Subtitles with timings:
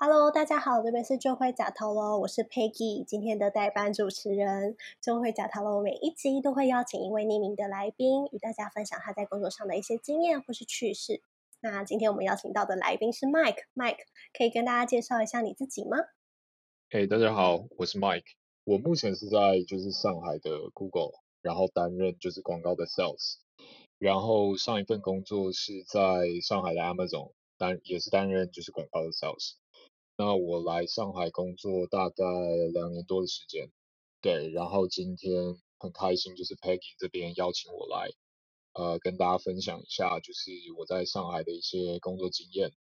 [0.00, 4.76] Hello，大家好，这边是就会假头喽，我是 Peggy，今天的代班主持人。
[5.02, 11.20] 就会假头喽，每一集都会邀请一位匿名的来宾，与大家分享他在工作上的一些经验或是趣事。
[11.60, 13.98] 那今天我们邀请到的来宾是 Mike，Mike
[14.32, 15.98] 可以跟大家介绍一下你自己吗？
[16.88, 18.22] 嘿，hey, 大家好，我是 Mike，
[18.68, 23.36] 我目前是在就是上海的 Google，然后担任就是广告的 Sales，
[23.98, 29.54] 然后上一份工作是在上海的 Amazon，担也是担任就是广告的 Sales。
[30.18, 32.22] 那我来上海工作大概
[32.74, 33.70] 两年多的时间，
[34.20, 38.10] 对，然后今天很开心，就是 Peggy 这边邀请我来，
[38.74, 42.72] 呃，跟大家分享一下，就是我在上海的一些工作经验。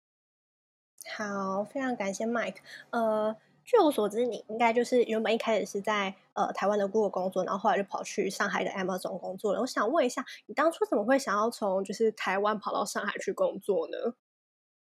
[1.15, 2.57] 好，非常感谢 Mike。
[2.89, 9.59] 呃，据我所知，你应该就是原本一开始是在呃台湾的 Google 工作，然后后来就跑去上海的 Amazon 工作了。
[9.59, 13.97] 我想问一下，你当初怎么会想要从就是台湾跑到上海去工作呢？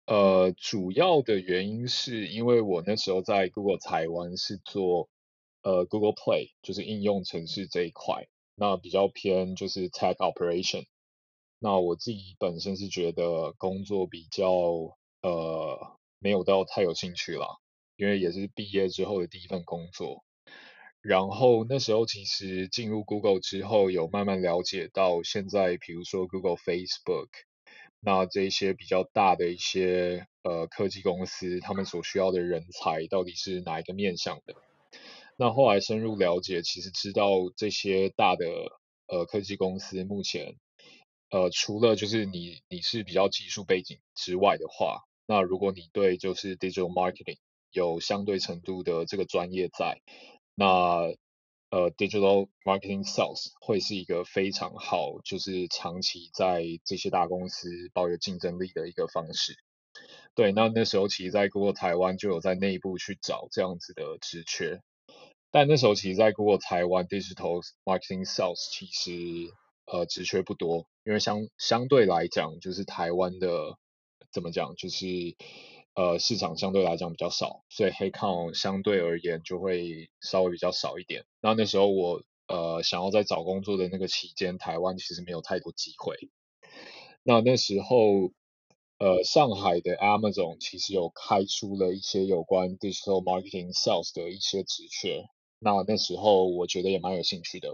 [0.06, 5.10] 呃，主要的原因是因为我那时候在 Google 台湾是做
[5.62, 10.86] 呃 Google Play，就是应用程式这一块，那比较偏就是 Tech Operation。
[11.60, 14.50] 那我自己本身是觉得工作比较
[15.22, 17.46] 呃没有到太有兴趣啦，
[18.00, 20.24] 因为也是毕业之后的第一份工作。
[21.02, 27.28] 然后那时候其实进入 Google 之后，有慢慢了解到现在，比如说 Google、Facebook。
[28.02, 34.56] 那这些比较大的一些呃科技公司，他们所需要的人才到底是哪一个面向的？
[35.36, 38.46] 那后来深入了解，其实知道这些大的
[39.08, 40.56] 呃科技公司目前
[41.30, 47.38] 呃除了就是你你是比较技术背景之外的话，那如果你对就是 digital marketing
[47.72, 50.02] 有相对程度的这个专业在，
[50.56, 51.14] 那
[51.72, 59.56] 呃，digital marketing sales 会是一个非常好，就是长期在这些大公司抱有竞争力的一个方式。
[60.34, 64.82] 对，那那时候其实，在 Google 台湾就有在内部去找这样子的职缺，
[65.52, 69.54] 但那时候其实，在 Google 台湾 digital marketing sales 其实
[69.86, 73.78] 呃职缺不多，因为相相对来讲，就是台湾的
[74.32, 75.06] 怎么讲，就是。
[76.00, 81.26] 呃，市场相对来讲比较少，所以 headcount 相对而言就会稍微比较少一点。
[81.42, 86.16] 那那时候我呃想要在找工作的那个期间，台湾其实没有太多机会。
[87.22, 88.32] 那那时候
[88.98, 95.26] 呃上海的 Amazon 其实有开出了一些有关 digital marketing sales 的一些职缺。
[95.60, 97.68] 那那时候我觉得也蛮有兴趣的，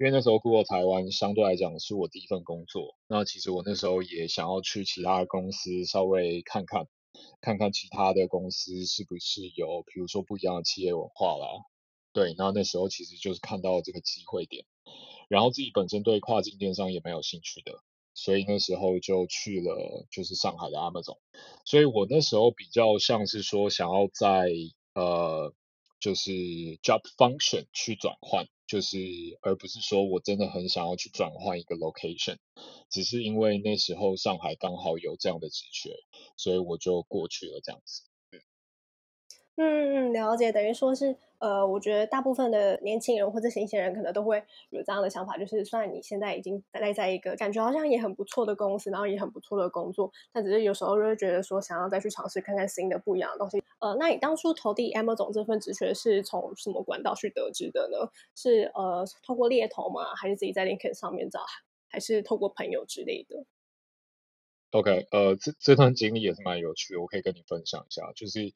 [0.00, 2.96] 因为那时候 Google 台湾相对来讲是我第一份工作。
[3.06, 6.88] 那其实我那时候也想要去其他公司稍微看看。
[7.40, 11.46] 看看其他的公司是不是有，比如说不一样的企业文化啦。
[12.12, 14.64] 对，那那时候其实就是看到这个机会点，
[15.28, 21.18] 然后自己本身对跨境电商也蛮有兴趣的，所以那时候就去了就是上海的 Amazon。
[21.64, 24.50] 所以我那时候比较像是说想要在
[24.94, 25.54] 呃
[26.00, 26.30] 就是
[26.82, 28.46] job function 去转换。
[28.72, 28.96] 就是，
[29.42, 32.38] 而不是说我真的很想要去转换一个 location，
[32.88, 35.90] 只是因为那时候上海刚好有这样的职缺，
[36.38, 38.04] 所以我就过去了这样子。
[39.58, 53.62] 嗯嗯，了解，等于说是，呃，我觉得大部分的年轻人或者新鲜人可能都会有这样的想法，就是虽然你现在已经待在一个感觉好像也很不错的公司，然后也很不错的工作，但只是有时候就会觉得说想要再去尝试看看新的不一样的东西。
[53.78, 58.08] 呃，那你当初投递 M 总这份职缺是从什么管道去得知的呢？
[58.34, 60.14] 是呃透过猎头吗？
[60.14, 61.40] 还是自己在 LinkedIn 上面找？
[61.90, 63.44] 还是透过朋友之类的
[64.70, 68.54] ？OK，呃，这这段经历也是蛮有趣的，我可以跟你分享一下，就是。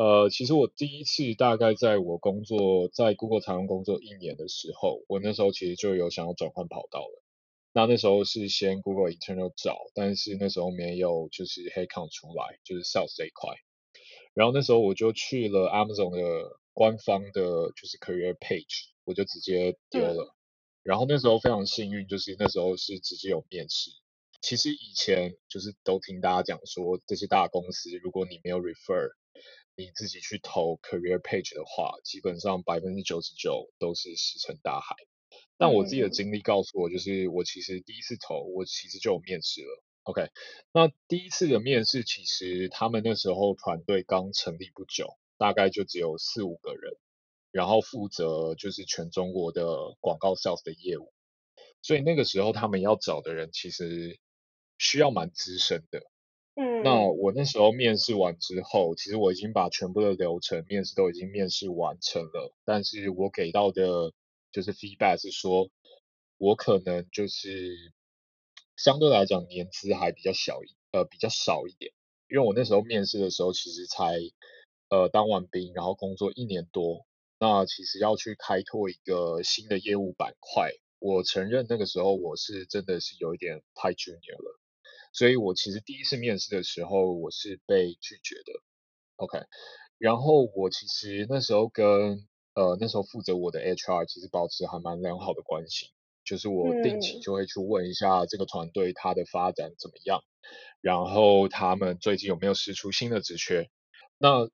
[0.00, 7.22] 呃，其实我第一次大概在我工作在 Google 台湾工作一年的时候，我那时候其实就有想要转换跑道了。
[7.74, 13.54] 那那时候是先 Google Internal 找，但是那时候没有就是 Headcount 出来，就是 Sales 这一块。
[14.32, 17.42] 然后那时候我就去了 Amazon 的官方的，
[17.76, 20.32] 就是 Career Page，我就直接丢了。
[20.32, 20.34] 嗯、
[20.82, 23.90] 然后那时候非常幸运，就是那时候是直接有面试。
[24.40, 29.10] 其实以前就是都听大家讲说，这些大公司如果你没有 Refer。
[29.80, 34.94] 你自己去投 career page 的话，基本上百分之九十九都是石沉大海。
[35.56, 39.82] 但我自己的经历告诉我，就是我其实第一次投，我其实就有面试了。
[40.02, 40.28] OK，
[40.72, 46.94] 那第一次的面试，其实他们那时候团队刚成立不久，大概就只有四五个人，
[47.50, 51.10] 然后负责就是全中国的广告 sales 的业务。
[51.80, 54.18] 所以那个时候他们要找的人，其实
[54.76, 56.02] 需要蛮资深的。
[56.56, 64.12] 嗯，那我那时候面试完之后，其实我已经把全部的流程面试都已经面试完成了，但是我给到的
[64.52, 65.70] 就是 feedback 是说，
[66.38, 67.76] 我可能就是
[68.76, 71.92] 相对来讲年资还比较小一呃比较少一点，
[72.28, 74.18] 因为我那时候面试的时候其实才
[74.90, 77.06] 呃当完兵，然后工作一年多，
[77.38, 84.59] 那其实要去开拓一个新的业务板块，我承认那个时候我是真的是有一点太 junior 了，
[85.12, 88.52] 所以我其实第一次面试的时候我是被拒绝的
[89.16, 89.38] ，OK。
[89.98, 95.90] 然后我其实那时候跟呃那时候负责我的 HR 其实保持还蛮良好的关系，
[96.24, 100.22] 就是我定期就会去问一下这个团队它的发展怎么样，
[100.80, 103.68] 然后他们最近有没有试出新的职缺。
[104.16, 104.48] 那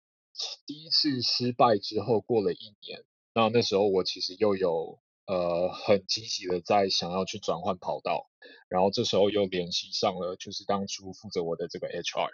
[0.67, 3.05] 第一次失败之后过了一年，
[3.35, 8.31] 那那时候我其实又有呃很积极的在想要去转换跑道，
[8.69, 12.31] 然后这时候又联系上了就是当初负责我的这个 HR。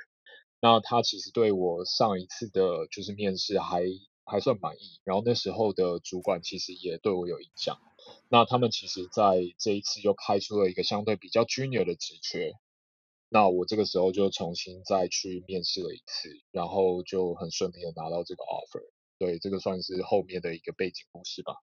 [0.61, 3.83] 那他其实对我上一次的，就是面试还
[4.25, 7.79] 还算满意，然后那时候的主管其实也对我有印象。
[8.29, 12.53] 那他们其实在这一次又开出了一个相对比较 junior 的职缺，
[13.29, 18.89] 那我这个时候就重新再去面试了一次，然后就很顺利的拿到这个 offer。
[19.19, 21.55] 对，这个算是后面的一个背景故事吧。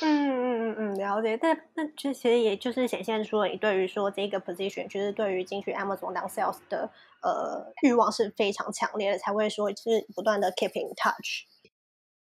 [0.00, 1.36] 嗯嗯嗯嗯，了解。
[1.36, 6.90] 但那其实也就是显现出了你对于说这个 position，就是对于进去 Amazon 当 sales 的
[7.22, 11.46] 呃欲望是非常强烈的，才会说就是不断的 keeping touch。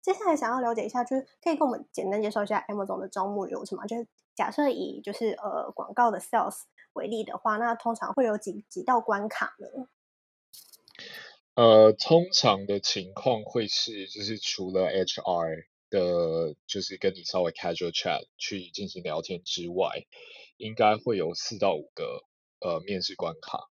[0.01, 3.85] 接下来想要了解一下，就是可以跟我们简单介绍一下 Amazon 的招募流程吗？
[3.85, 6.61] 就是假设以就是呃广告的 sales
[6.93, 9.87] 为例的话，那通常会有几几道关卡呢？
[11.55, 15.65] 呃，通常的情况会是就是除了 HR。
[15.89, 20.05] 的，就是跟你稍微 casual chat 去进行聊天之外，
[20.57, 22.23] 应该会有四到五个
[22.59, 23.69] 呃面试关卡。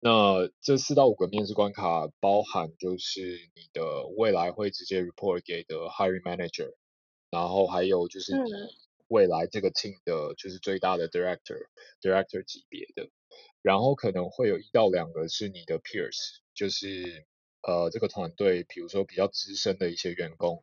[0.00, 6.74] 那这四到五个面试关卡包含就是你的未来会直接 report 给的 hiring manager，
[7.30, 8.52] 然后还有就是你
[9.08, 13.08] 未来这个 team 的就是最大的 director，director 级别的，
[13.62, 17.24] 然后可能会有一到两个是你的 peers，就是
[17.62, 20.62] 呃这个团队比如说比较资深的一些员工。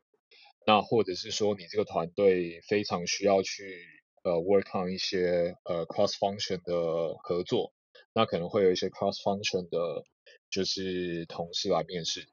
[0.64, 3.84] 那或者是说，你这个团队非常需要去
[4.24, 7.74] 呃 work on 一些呃 cross function 的合作，
[8.14, 10.06] 那可能会有一些 cross function 的，
[10.52, 12.28] 就是同事来面试你。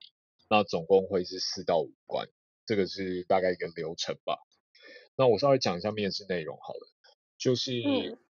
[0.50, 2.28] 那总共会是四到五关，
[2.66, 4.38] 这个是大概一个流程吧。
[5.16, 6.86] 那我稍微讲一下面试内容好了，
[7.38, 7.72] 就是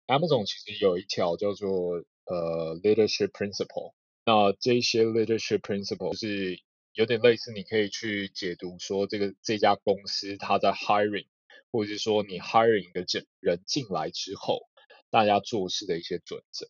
[0.07, 3.95] Amazon 其实有一条叫做呃 leadership principle，
[4.25, 6.61] 那这些 leadership principle 是。
[6.93, 11.27] 有点类似，你可以去解读说，这个这家公司它在 hiring，
[11.71, 13.07] 或者是说你 hiring 一个
[13.41, 14.63] 人进来之后，
[15.11, 16.69] 大家做事的一些准则。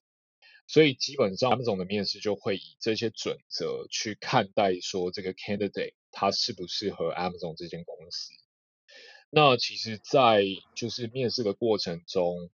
[0.67, 8.33] 所以基本上，M 总的面试就会以这些准则去看待说，这个 candidate 他适不适合 Amazon 这间公司。
[9.31, 10.45] 那其实，在
[10.75, 12.51] 就是面试的过程中，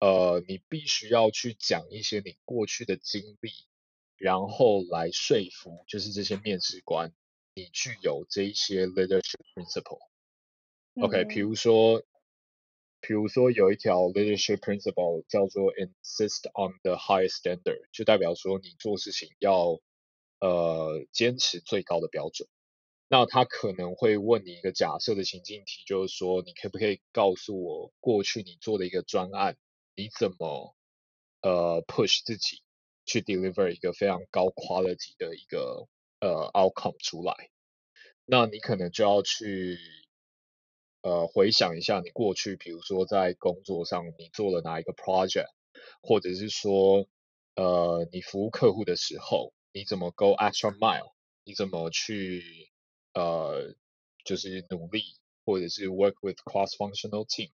[0.00, 3.50] 呃，你必须要去讲一些你过去的经历。
[4.22, 7.12] 然后来说服，就是这些面试官，
[7.56, 9.98] 你具有这一些 leadership principle。
[11.00, 12.04] OK，比如说，
[13.00, 19.80] 比如说有一条 leadership principle 叫做 insist on the highest standard，就代表说你做事情要
[20.38, 22.48] 呃坚持最高的标准。
[23.08, 29.56] 那他可能会问你一个假设的情境题，就是说你可不可以告诉我过去你做的一个专案，
[29.96, 30.76] 你怎么
[31.40, 32.62] 呃 push 自己？
[33.12, 35.86] 去 deliver 一个非常高 quality 的一个
[36.18, 37.50] 呃 outcome 出来，
[38.24, 39.76] 那你可能就要去
[41.02, 45.50] 呃回想一下你过去，比如说在工作上你做了哪一个 project，
[46.00, 47.06] 或者是说
[47.54, 51.12] 呃你服务客户的时候，你怎么 go extra mile，
[51.44, 52.70] 你怎么去
[53.12, 53.74] 呃
[54.24, 55.02] 就是努力，
[55.44, 57.50] 或者是 work with cross functional team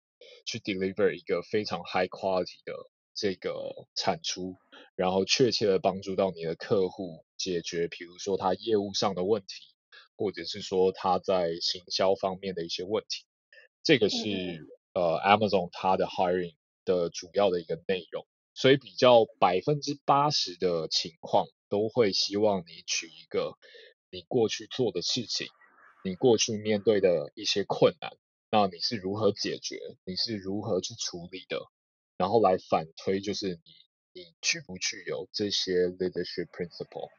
[0.45, 2.73] 去 deliver 一个非常 high quality 的
[3.15, 4.57] 这个产出。
[4.95, 9.75] 然后确切的帮助到你的客户解决，比如说他业务上的问题，
[10.15, 13.25] 或者是说他在行销方面的一些问题，
[13.83, 16.55] 这个是、嗯、呃 Amazon 它的 hiring
[16.85, 18.25] 的主要的一个内容。
[18.53, 23.57] 所以比较百分之八十的情况都会希望你取一个
[24.09, 25.47] 你过去做的事情，
[26.05, 28.15] 你过去面对的一些困难，
[28.49, 31.65] 那你是如何解决，你是如何去处理的，
[32.17, 33.73] 然后来反推就是你。
[34.17, 37.09] 你具不具有这些 leadership principle？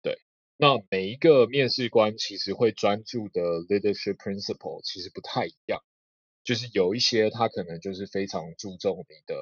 [0.00, 0.16] 对，
[0.56, 5.82] 那每一个面试官其实会专注的 leadership principle 其实不太一样，
[6.44, 9.34] 就是有一些他可能就是非常注重你的，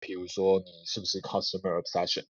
[0.00, 2.26] 比如说你是不是 customer obsession，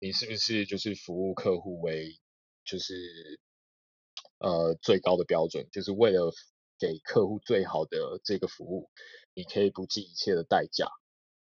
[0.00, 2.20] 你是不是就是服务客户为
[2.62, 3.40] 就是
[4.36, 6.30] 呃最高的标准，就是为了
[6.78, 8.90] 给客户最好的这个服务，
[9.32, 10.88] 你可以不计一切的代价。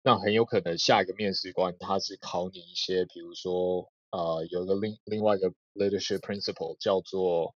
[0.05, 7.55] 那很有可能下一个面试官他是考你一些，比如说呃有一个另另外一个 leadership principle 叫做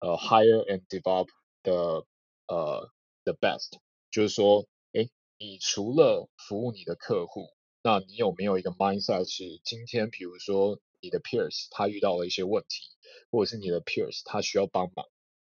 [0.00, 1.28] 呃 hire and develop
[1.62, 2.04] the
[2.48, 2.90] 呃
[3.22, 3.78] the best，
[4.10, 5.08] 就是说，诶，
[5.38, 7.46] 你除了服务你的客户，
[7.82, 12.88] 那你有没有一个 mindset 是今天比如说你的 peers 他遇到了一些问题，
[13.30, 15.06] 或者是你的 peers 他需要帮忙，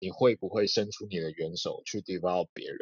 [0.00, 2.78] 你会不会伸出你的援手去 develop 别人？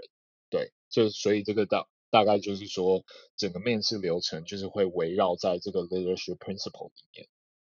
[0.48, 3.02] 对，就所以这个大大概就是说
[3.36, 7.26] 整个面试流程就是会围绕在这个 leadership principle 里面，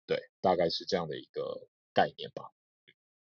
[0.07, 2.53] 对，大概是这样的一个概念吧。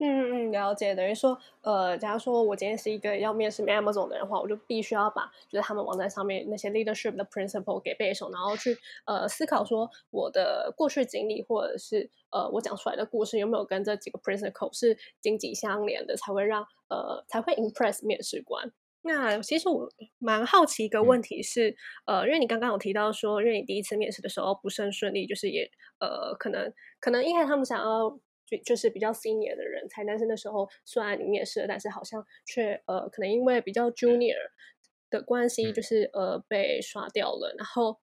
[0.00, 0.92] 嗯嗯，了解。
[0.92, 18.73] 等于说，呃，假如说我今天是一个要面试 Amazon 的人的话，我就必须要把就是他们网站上面那些 leadership 的 principle 给背熟，然后去呃思考说我的过去经历或者是呃我讲出来的故事有没有跟这几个 principle 是紧紧相连的，才会让呃才会 impress 面试官。
[19.04, 21.70] 那其实我蛮好奇一个问题是，
[22.06, 25.70] 嗯、呃，因为你刚刚有提到说，因为你第一次面试的时候不是很顺利，就是也
[26.00, 28.18] 呃可能可能因为他们想要。
[28.46, 34.37] 就就是比较 senior 的人才，但是那时候虽然你面试了，但是好像却呃，可能因为比较 junior
[35.08, 37.54] 的关系，就是呃被刷掉了。
[37.56, 37.99] 然后，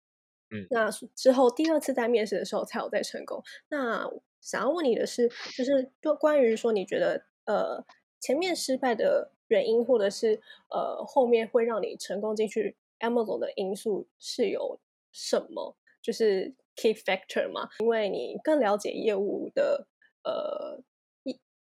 [0.49, 3.43] 嗯，那之后第二次在面试的时候才有再成功。
[3.69, 4.09] 那
[4.41, 7.85] 想要问你的是，就是就关于说你觉得呃
[8.19, 14.79] 前面失败的原因，或者是呃后面会让你成功进去 Amazon 的因素是有
[15.11, 15.75] 什么？
[16.01, 17.69] 就是 key factor 嘛？
[17.79, 19.87] 因为你更了解业务的。
[20.23, 20.79] 呃，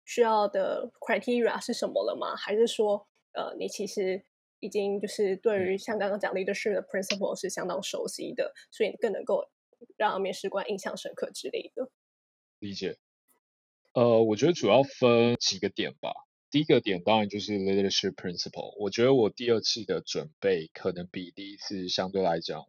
[0.03, 2.35] 需要的 criteria 是什么了吗？
[2.35, 4.21] 还是说，呃，你其实
[4.59, 9.47] 已经就是对于像刚刚讲 leadership 的 principle 是相当熟悉的，所以更能够
[9.95, 11.89] 让面试官印象深刻之类的。
[12.59, 12.97] 理解。
[13.93, 16.11] 呃，我觉得主要分几个点吧。
[16.51, 18.75] 第一个点当然就是 leadership principle。
[18.79, 22.65] 我觉得我第二次的准备可能比第一次相对来讲，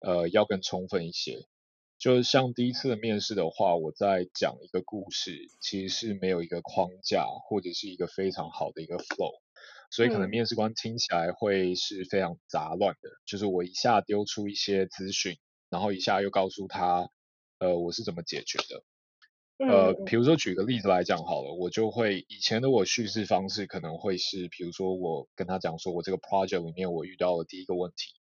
[0.00, 1.46] 呃，要更充分一些。
[1.98, 9.40] 就是像第一次的面试的话，我在讲一个故事，其实是没有一个框架或者是一个非常好的一个 flow，
[9.90, 13.08] 所以可能面试官听起来会是非常杂乱的。
[13.08, 15.38] 嗯、就是我一下丢出一些资讯，
[15.70, 17.10] 然后一下又告诉他，
[17.58, 18.82] 呃，我是怎么解决的。
[19.58, 28.14] 呃，比如说举个例子来讲好了，我就会以前的我叙事方式可能会是，比如说我跟他讲说我这个 project 里面我遇到了第一个问题。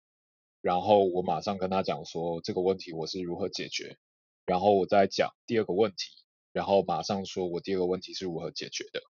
[0.62, 3.98] 然后我马上跟他讲说这个问题我是如何解决，
[4.46, 9.02] 然后我再讲第二个问题，然后马上说我第二个问题是如何解决的。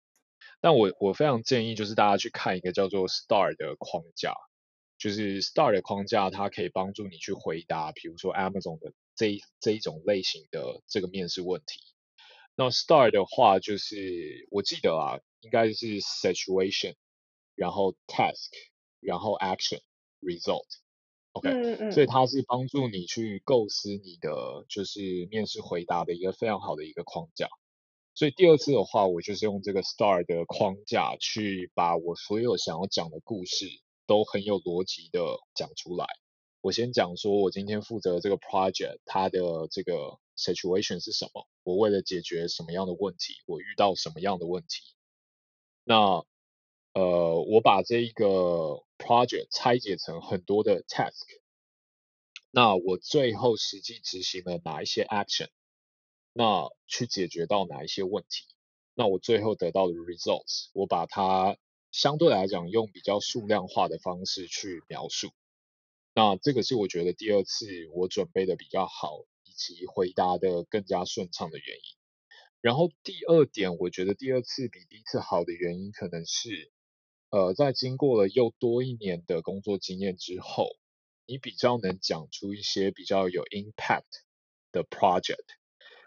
[0.61, 4.35] 但我我非常建议就是大家去看一个叫做 STAR 的框架，
[4.99, 11.94] 就是 STAR 的框架它可以帮助你去回答，比如说 Amazon 的这一这一种类型的这个面试问题。
[12.57, 16.95] 那 STAR 的话就是我记得啊，应该是 Situation，
[17.55, 18.51] 然后 Task，
[19.01, 19.81] 然后 action
[20.21, 20.67] result。
[21.33, 27.49] OK，嗯嗯，所以它是帮助你去构思你的就是面试回答的一个非常好的一个框架。
[28.15, 33.67] 所以第二次的话，我就是用这个 STAR 的框架去把我所有想要讲的故事
[34.07, 35.21] 都很有逻辑的
[35.57, 36.07] 讲出来。
[36.65, 41.47] 我先讲说我今天负责这个 project，它的这个 situation 是什么？
[41.63, 44.81] 我为了解决什么样的问题，我遇到什么样的问题？
[45.85, 46.25] 那
[46.95, 51.27] 呃，我把这一个 project 拆解成很多的 task，
[52.51, 55.51] 那我最后实际执行了哪一些 action，
[56.33, 58.47] 那去解决到哪一些问题，
[58.95, 61.59] 那我最后得到的 results，我把它
[61.93, 65.29] 相对来讲用比较数量化的方式去描述，
[66.15, 71.83] 那这个是我觉得第二次我准备的比较好，以及回答的更加顺畅的原因。
[72.61, 76.71] 然后第二点，我觉得第二次比第一次好的原因可能是。
[77.31, 80.69] 呃，在经过了又多一年的工作经验之后，
[81.27, 84.05] 你比较能讲出一些比较有 impact
[84.71, 85.43] 的 project。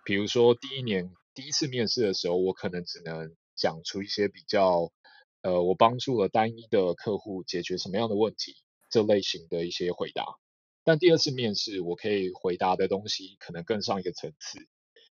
[0.06, 4.94] 比如说第一年第一次面试的时候，我可能只能讲出一些比较，
[5.42, 8.56] 呃，我帮助了单一的客户解决什么样的问题
[8.90, 10.26] 这类型的一些回答。
[10.84, 14.60] 但第二次面试，我可以回答的东西可能更上一个层次。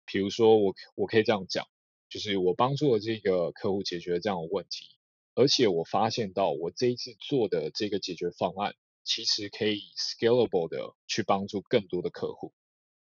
[0.07, 1.67] 比如说我我可以这样讲，
[2.09, 4.87] 就是我帮助了这个客户解决这样的问题。
[5.35, 12.53] 而且我发现到，我这一次做的这个解决方案，其实可以 scalable 的去帮助更多的客户。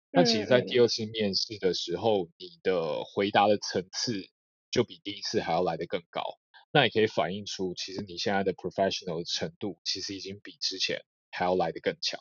[0.09, 4.29] 那其实，在第二次面试的时候，你的回答的层次
[4.71, 6.39] 就比第一次还要来得更高。
[6.73, 12.19] 那也可以反映出，其实你现在的 professional 程度，其实已经比之前还要来得更强。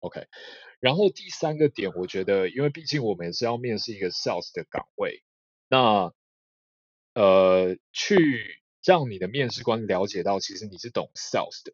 [0.00, 0.26] OK，
[0.80, 5.22] 然后第三个点，我觉得，因为毕竟我们是要面试一个 sales 的岗位，
[5.68, 6.12] 那
[7.14, 8.58] 呃去。
[8.84, 11.72] 让你的面试官了解到其实你是懂 sales 的，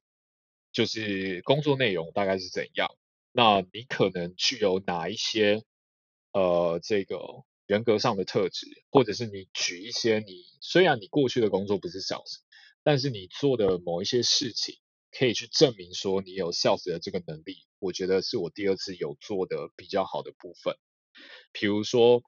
[0.72, 2.94] 就是工作内容大概是怎样，
[3.32, 5.62] 那你可能具有哪一些
[6.32, 7.16] 呃这个
[7.68, 12.38] 人格上的特质，或者是你举一些你虽然你过去的工作不是 sales，
[12.82, 14.74] 但是你做的某一些事情
[15.12, 20.74] 可以去证明说你有 sales 的这个能力，我觉得是我第二次有做的比较好的部分，
[21.52, 22.24] 比如说。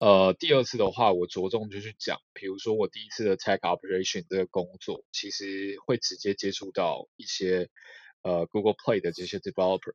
[0.00, 7.70] 呃，第二次的话，我着重就去讲，比如说我第一次的 tech operation 这个工作，其实会直接接触到一些
[8.20, 9.94] 呃 Google Play 的这些 developer，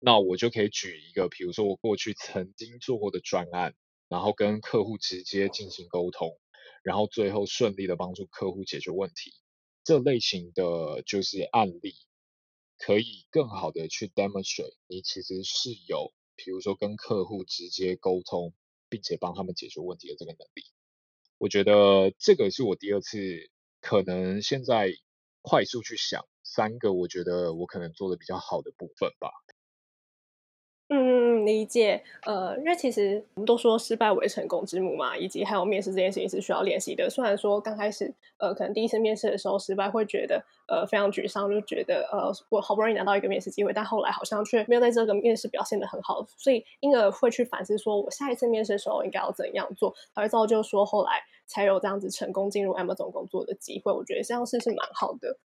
[0.00, 3.74] 那我就可以举一个，比如说我过去曾经做过的专案，
[4.08, 6.38] 然后跟客户直接进行沟通，
[6.82, 9.32] 然后最后顺利的帮助客户解决问题，
[9.84, 11.94] 这类型的就是案例，
[12.78, 18.54] 可以更好的去 demonstrate 你其实是有，比如说跟客户直接沟通。
[18.90, 20.62] 并且帮他们解决问题的这个能力，
[21.36, 23.18] 我觉得这个是我第二次
[23.82, 24.90] 可能现在
[25.42, 29.28] 快速去想三个，我觉得我可能做的比较好的部分吧。
[30.90, 32.02] 嗯嗯嗯，理解。
[32.24, 37.10] 呃，因为其实我们都说失败为成功之母嘛，以及还有面试这件事情是需要练习的。
[37.10, 53.92] 虽然说刚开始，呃，可能第一次面试的时候失败，会觉得呃非常沮丧，就觉得呃我好不容易拿到一个面试机会，但后来好像却没有在这个面试表现得很好，所以因而会去反思，说我下一次面试的时候应该要怎样做，才会造就说后来才有这样子成功进入 Amazon 工作的机会。
[53.92, 55.36] 我觉得这样是是蛮好的。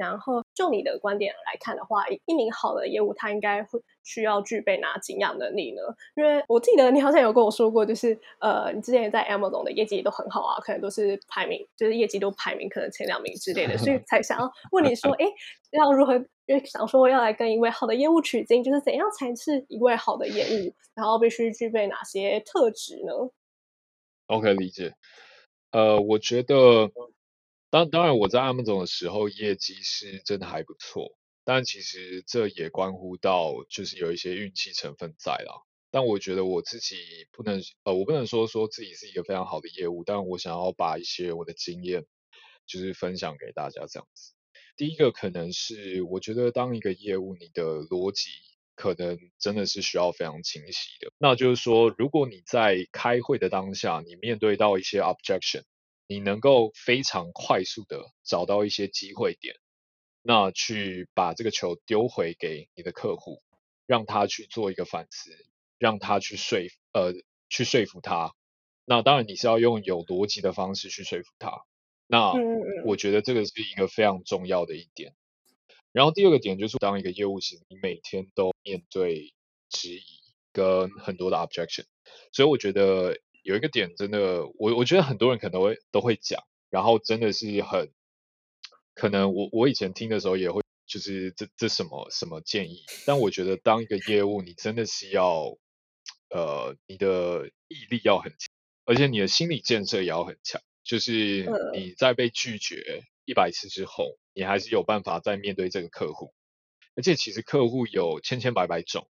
[0.00, 5.82] 然后，就你的观点来看的话，一名好的业务他应该会需要具备哪几样能力呢？
[6.16, 15.26] 因为我记得你好像有跟我说过，就是呃，你之前在 Amazon 的业绩都很好啊，可能都是排名，就是业绩都排名可能前两名之类的，所以 才想要问你说， 哎，
[15.72, 16.14] 要如何？
[16.46, 20.74] 因为想说要来跟一位好的业务取经，就是怎样才是一位好的业务？
[20.94, 23.12] 然后必须具备哪些特质呢
[24.26, 24.94] ？OK，理解。
[25.72, 26.90] 呃，我觉得。
[27.70, 35.62] 当当然，我在 Amazon 的时候业绩是真的还不错，但其实这也关乎到就是有一些运气成分在啦。
[35.92, 36.96] 但我觉得我自己
[37.30, 42.06] 不能呃，我不能说说自己是一个非常好的业务，但我想要把一些我的经验
[42.66, 44.32] 就是分享给大家这样子。
[44.76, 48.30] 第一个可能是我觉得当一个业务，你的逻辑
[48.74, 51.12] 可能真的是需要非常清晰的。
[51.18, 55.62] 那就是说，如果你在开会的当下，你面对到一些 objection。
[56.10, 59.54] 你能够非常快速的找到一些机会点，
[60.22, 63.44] 那去把这个球丢回给你的客户，
[63.86, 65.30] 让他去做一个反思，
[65.78, 67.12] 让他去说服呃
[67.48, 68.34] 去说服他。
[68.84, 71.62] 那当然你是要用有逻辑的方式去说服他。
[72.08, 72.32] 那
[72.84, 75.14] 我觉得这个是一个非常重要的一点。
[75.92, 79.32] 然后第二个点就是当一个业务，其实你每天都面对
[79.68, 80.04] 质疑
[80.52, 81.84] 跟很多的 objection，
[82.32, 83.16] 所以我觉得。
[83.42, 87.90] 有一个点真的，我我觉得很多人可能会都会讲，然后真的是很
[88.94, 95.56] 可能我我以前听的时候也会就是这这什么什么建议，但我觉得当一个业务，你真的是要
[96.28, 98.48] 呃你的毅力要很强，
[98.84, 106.34] 而且你的心理建设也要很强，就是你在被拒绝一百次之后，你还是有办法再面对这个客户，
[106.94, 109.08] 而且其实客户有千千百百种。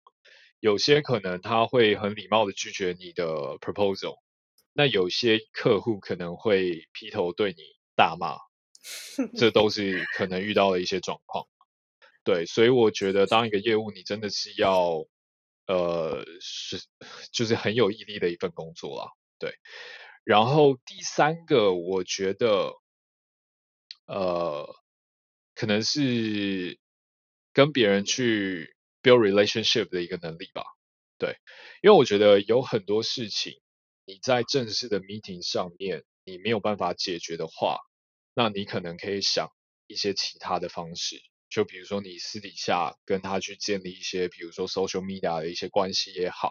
[0.60, 3.24] 有些可能他会很礼貌的拒绝你的
[3.58, 4.18] proposal，
[4.74, 7.62] 那有些客户可能会劈头对你
[7.96, 8.36] 大骂，
[9.38, 11.46] 这都是可能遇到的一些状况。
[12.24, 15.06] 对，所以我觉得当一个业务，你真的是要，
[15.66, 16.78] 呃，是
[17.32, 19.10] 就是很有毅力的一份工作啦。
[19.38, 19.54] 对，
[20.24, 22.74] 然后第三个，我觉得，
[24.04, 24.76] 呃，
[25.54, 26.78] 可能是
[27.54, 28.76] 跟别人去。
[29.02, 30.64] Build relationship 的一个能力吧，
[31.18, 31.36] 对，
[31.82, 33.60] 因为我觉得有很多事情
[34.04, 37.78] 你在正式的 meeting 上面你没有办法解决的话，
[38.34, 39.48] 那你可能可以想
[39.86, 46.50] 一些其他的方式，就比如说你私底下跟他去建立一些，比如说 social media 的一些关系也好，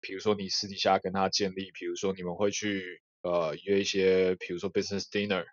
[0.00, 5.44] 比如说你私底下跟他建立，比如说你们会去呃约一些，比如说 business dinner，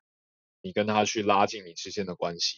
[0.61, 2.55] 你跟他去拉近你之间的关系，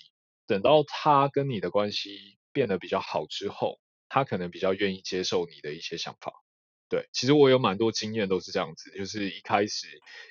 [0.48, 2.38] 等到他跟你的关系。
[2.54, 6.34] 变得比较好之后，他可能比较愿意接受你的一些想法。
[6.90, 9.88] 对，其实我有蛮多经验都是这样子，就是一开始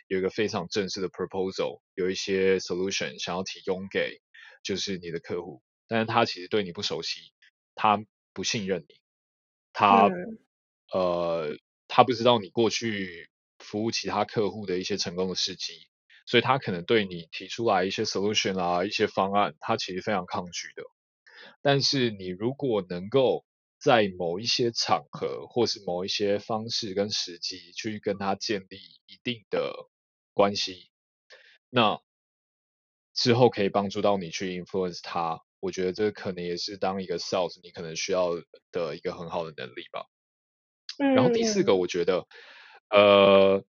[0.09, 4.21] 有一个非常正式的 proposal，有一些 solution 想要提供给
[4.63, 7.33] 就是你的客户，但是他其实对你不熟悉，
[7.75, 8.05] 他
[8.35, 9.01] 不信任你，
[9.73, 10.39] 他、嗯、
[10.93, 11.57] 呃
[11.89, 15.89] 他不知道你过去服务其他客户的一些成功的事迹，
[16.27, 20.83] 所以他可能对你提出来一些 solution 啊一些方案，他其实非常抗拒的。
[21.62, 23.44] 但是你如果能够
[23.79, 28.76] 在某一些场合，或是某一些方式跟时机去跟他建立
[29.07, 29.88] 一定的
[30.35, 30.90] 关系，
[31.70, 32.00] 那
[33.14, 38.31] 之后可以帮助到你去 influence 他，我觉得这可能也是当一个 sales 你可能需要
[38.70, 40.07] 的一个很好的能力吧。
[40.98, 41.14] 嗯。
[41.14, 42.26] 然后第四个，我觉得，
[42.88, 43.64] 呃，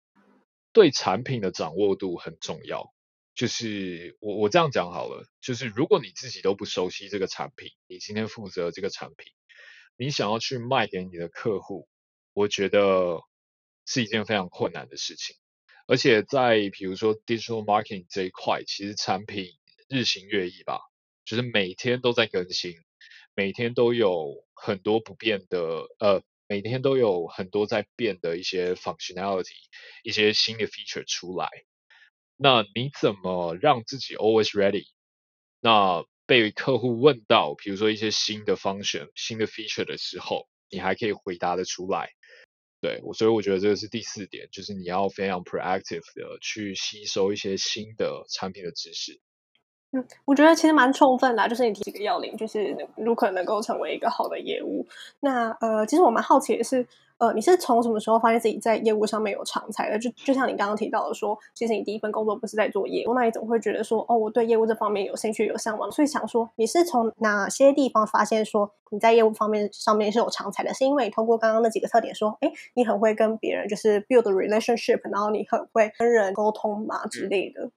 [0.73, 2.93] 对产品的掌握度很重要。
[3.41, 9.33] 就是我我这样讲好了，就是如果你自己都不熟悉这个产品，你今天负责这个产品，
[9.97, 11.89] 你想要去卖给你的客户，
[12.33, 13.19] 我觉得
[13.87, 15.35] 是一件非常困难的事情。
[15.87, 19.47] 而且在比如说 digital marketing 这一块，其实产品
[19.89, 20.79] 日新月异吧，
[21.25, 22.75] 就是每天都在更新，
[23.33, 29.55] 每天都有很多不变的，呃，每天都有很多在变的一些 functionality，
[30.03, 31.49] 一些新的 feature 出来。
[32.43, 34.85] 那你怎么让自己 always ready？
[35.59, 42.09] 那被客户问到，比如说一些新的 function、新的 feature 的时候，你还可以回答得出来。
[42.81, 49.21] 对，我所以我觉得这个是第四点，就是你要非常 proactive 的去吸收一些新的产品的知识。
[49.91, 54.87] 嗯，我觉得其实蛮充分的，就是你提几个要领，就是如何能够成为一个好的业务。
[55.19, 56.87] 那呃，其实我蛮好奇的是。
[57.21, 59.99] 呃，你是从什么时候发现自己在业务上面有长才的？
[59.99, 65.91] 就就像你刚刚提到的说，其实你第一份工作不是在做业务，那你怎么会觉得说，哦，我对业务这方面有兴趣、有向往？
[65.91, 70.73] 所以想说，你是从哪些地方发现说你在业务方面上面是有长才的？
[70.73, 77.69] 是因为你通过刚刚那几个特点说，哎，你很会跟别人就是 build relationship，然后你很会跟人沟通嘛之类的。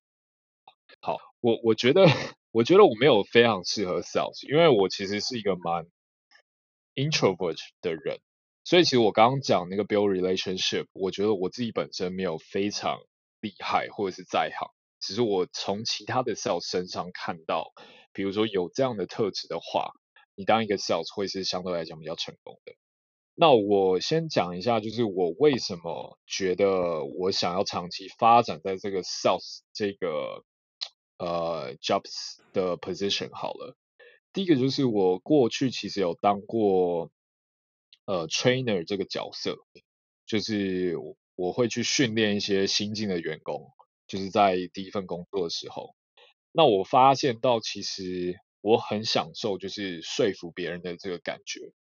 [1.03, 2.07] 好，我我觉得
[2.51, 5.85] 我觉得我没有非常适合 sales，因为我其实是一个蛮
[6.95, 8.21] introvert 的人。
[8.67, 12.99] 所以其实我刚刚讲那个 build relationship，我觉得我自己本身没有非常
[13.43, 17.75] 厉害或者是在行，只是我从其他的 sales 身上看到，
[18.15, 19.93] 比如说有这样的特质的话，
[20.35, 22.73] 你当一个 sales 会是相对来讲比较成功的。
[23.35, 30.43] 那我先讲一下，就是我为什么觉得我想要长期发展在这个 sales 这个
[31.19, 33.77] 呃 jobs 的 position 好了。
[34.33, 37.11] 第一个就是我过去其实有当过。
[38.07, 39.57] 呃，trainer 这个角色，
[40.27, 40.95] 就是
[41.37, 43.71] 我会去训练一些新进的员工，
[44.07, 45.95] 就是在第一份工作的时候，
[46.53, 51.73] 那我发现到其实我很享受就是说服别人的这个感觉，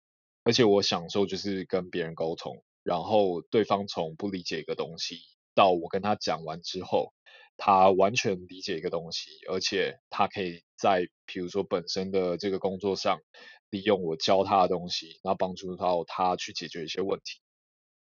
[0.44, 5.18] 而且我享受就是跟别人沟通，然后对方从不理解一个东西，
[5.54, 7.12] 到我跟他讲完之后，
[7.56, 13.20] 他完全理解一个东西，而且他可以在比如说本身的这个工作上。
[13.70, 17.40] 利用我教他的东西，然后帮助到他去解决一些问题。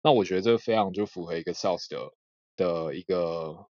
[0.02, 2.14] 那我觉得这非常就符合一个 sales 的
[2.56, 3.68] 的一个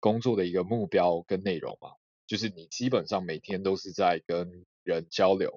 [0.00, 1.90] 工作的一个目标跟内容嘛，
[2.26, 5.52] 就是你基本上每天都是在跟人交流。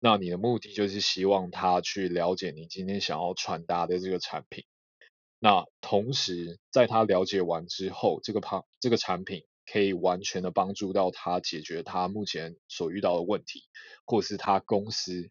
[0.00, 4.64] 那你的目的就是希望他去了解你今天想要传达的这个产品。
[5.38, 9.44] 那同时在他了解完之后，这个旁这个产品。
[9.66, 13.64] 可以完全的帮助到他解决他目前所遇到的问题，
[14.04, 15.30] 或是他公司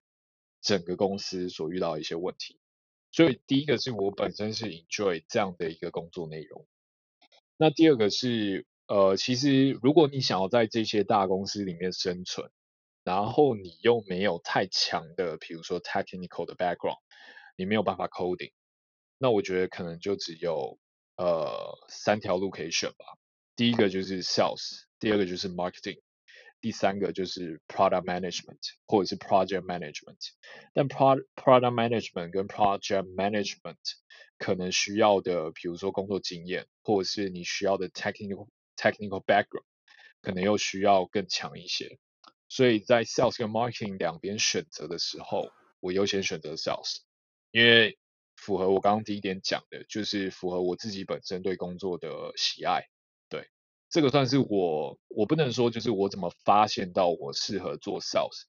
[0.61, 2.59] 整个公司所遇到的一些问题。
[3.11, 6.65] 所以第一个是我本身是 enjoy 这样的一个工作内容。
[7.57, 12.49] 那第二个是，呃，其实如果你想要在这些大公司里面生存，
[13.03, 16.97] 然后你又没有太强的，比如说 technical 的 background，
[17.55, 18.51] 你没有办法 coding，
[19.19, 20.79] 那我觉得可能就只有
[21.17, 23.05] 呃三条路可以选吧。
[23.55, 25.99] 第一个就是 sales，第二个就是 marketing，
[26.59, 30.17] 第三个就是 product management 或者是 project management。
[30.73, 33.77] 但 pro product management 跟 project management
[34.37, 39.65] 可能需要的，比如说工作经验，或者是你需要的 technical technical background，
[40.21, 41.99] 可能又需要更强一些。
[42.49, 47.01] 所以在 sales 跟 marketing 两边选择的时候，我优先选择 sales，
[47.51, 47.97] 因为
[48.35, 52.87] 符合我刚刚第一点讲的，就是符合我自己本身对工作的喜爱。
[53.93, 58.41] 这个算是我，我不能说就是我怎么发现到我适合做 sales，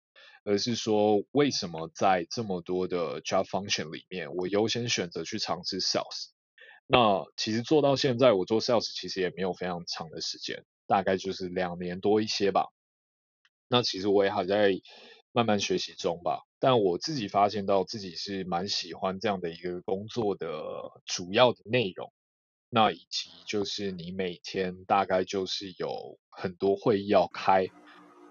[0.42, 6.30] 而是说为什么在这么多的 job function 里面，我优先选择去尝试 sales。
[6.86, 12.68] 那其实做到现在，我做 sales 其实也没有非常长的时间，大概就是两年多一些吧。
[13.68, 14.72] 那其实我也还在
[15.32, 20.48] 慢慢学习中吧，但我自己发现到自己是蛮喜欢这样的一个工作的
[21.04, 22.10] 主要的内容。
[22.74, 27.68] 那以及就是你每天大概就是有很多会议要开，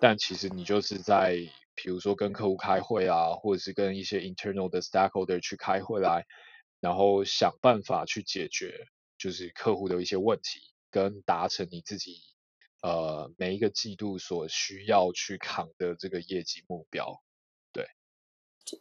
[0.02, 1.38] 但其实你就是在
[1.76, 6.26] 比如说跟客户开会啊，或者是跟一些 internal 的 stakeholder 去开会来，
[6.82, 8.86] 然后想办法去解决
[9.18, 10.60] 就是客户的一些问题，
[10.92, 12.18] 跟达成你自己
[12.82, 17.24] 呃每一个季度所需要去扛的这个业绩目标。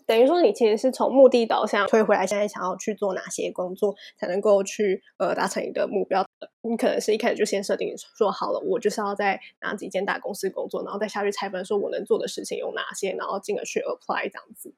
[0.06, 6.24] 等于说，你其实是从目的导向推回来，现在想要去做哪些工作，才能够去呃达成你的目标？
[6.62, 14.72] 你可能是一开始就先设定说好了，我就是要在哪几间大公司工作，然后再下去拆分，说我能做的事情有哪些，然后进而去 apply 这样子。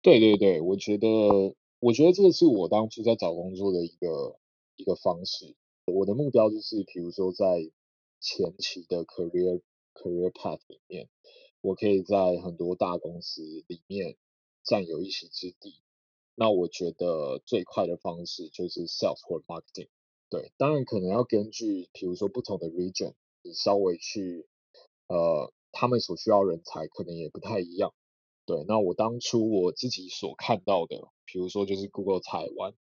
[0.00, 1.08] 对对对，我觉得，
[1.80, 4.38] 我觉得这个是我当初在找工作的一个
[4.76, 5.56] 一个方式。
[5.86, 7.44] 我的目标就是，比如说在
[8.20, 9.60] 前期的 career
[9.94, 11.08] career path 里面。
[11.60, 14.16] 我可以在很多大公司里面
[14.64, 15.80] 占有一席之地。
[16.34, 19.88] 那我觉得最快的方式就是 sales 或 marketing。
[20.28, 24.46] 对，当然可能要根据，比如说不同的 region，你稍微去，
[25.06, 27.94] 呃，他们所需要人才可能也不太一样。
[28.44, 32.74] 对，那我当初我自己所看到的，比如说就是 Google 台湾，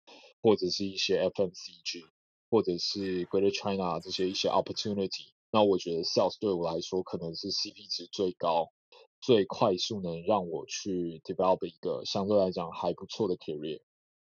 [0.40, 2.04] 或者是一些 FMCG，
[2.48, 5.32] 或者是 Greater China 这些一些 opportunity。
[5.54, 8.72] 那我觉得 sales 对我来说可能是 CP 值最高、
[9.20, 13.82] 最快速能让我去 develop 一个相对来讲还不错的 career。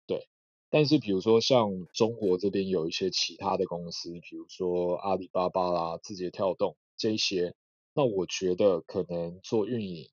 [0.05, 0.29] 对，
[0.69, 7.55] 但是比如说像中国这边有一些其他的公司，比如说阿里巴巴啦、字节跳动这些，
[7.95, 10.07] 那我觉得可能做运营，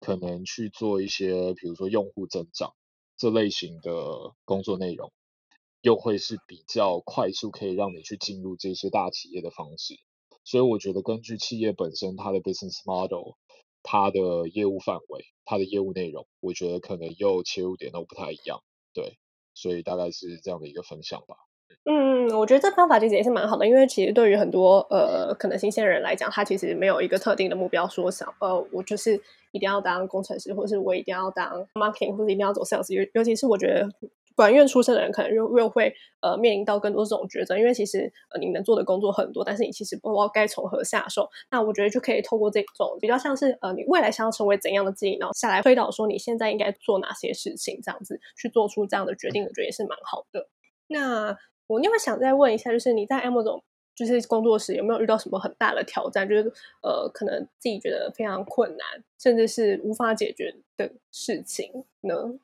[0.00, 2.74] 可能去做一些比如说用户增长
[3.16, 5.10] 这类型的工作内容，
[5.80, 9.98] 又会是比较快速可以让你去进入这些大企业的方式。
[10.46, 13.34] 所以我觉得，根据企业本身它的 business model、
[13.82, 18.60] 它的业务范围、它的业务内容，我觉得可能又切入点都不太一样。
[18.94, 19.18] 对，
[19.54, 21.34] 所以大概是这样的一个分享吧。
[21.84, 32.94] 嗯，我觉得这方法其实也是蛮好的，因为其实对于很多呃可能新鲜人来讲，他其实没有一个特定的目标，说想呃我就是一定要当工程师，或是我一定要当 marketing，或者一定要走 sales。
[32.94, 33.90] 尤尤其是我觉得。
[34.36, 41.28] 管院出身的人可能又又会呃面临到更多这种抉择，因为其实呃你能做的工作很多，但是你其实不知道该从何下手。
[41.50, 50.46] 那我觉得就可以透过这种比较像是呃你未来想要成为怎样的自己，然后下来推导说你现在应该做哪些事情，这样子去做出这样的决定，我觉得也是蛮好的。
[50.88, 56.28] 那我另外想再问一下，就是你在 M 总就是工作时有没有遇到什么很大的挑战？
[56.28, 62.38] 就是呃可能自己觉得非常困难，甚至是无法解决的事情呢？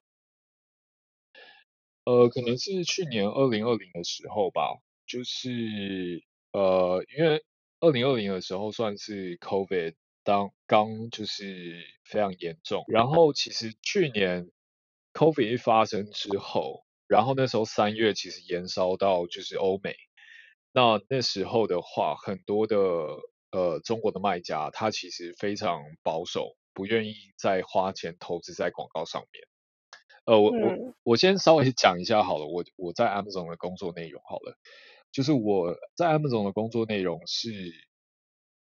[2.05, 7.45] 呃，可能是去年二零二零的时候吧，就是呃，因为
[7.81, 14.51] 二零二零的时候算是 COVID 当刚就是非常严重，然后其实去年
[15.13, 19.95] COVID 一发生之后，然后那时候三月其实延烧到就是欧美，
[20.73, 22.77] 那那时候的话，很多的
[23.53, 29.52] 呃中国的卖家他其实非常保守，不愿意再花钱投资在广告上面。
[30.25, 34.57] 呃，我我我先稍微讲一下好了，我我在 Amazon 的工作内容好了，
[35.11, 37.51] 就是我在 Amazon 的工作内容是，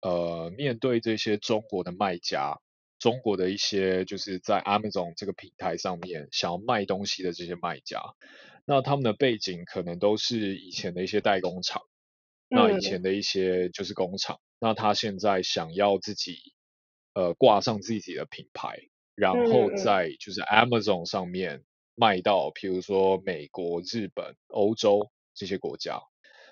[0.03, 2.61] 呃，面对这些中国的卖家，
[2.99, 8.03] 中国的一些就是在 Amazon 这个平台上面想要卖东西的这些卖家，
[8.67, 11.81] 那他们的背景可能都是以前的一些代工厂，
[12.51, 16.37] 那以前的一些就是工厂，那他现在想要自己
[17.15, 18.81] 呃挂上自己的品牌。
[19.19, 21.65] 然后在就是 Amazon 上面
[21.97, 26.01] 卖到，譬如说美国、日本、欧洲这些国家，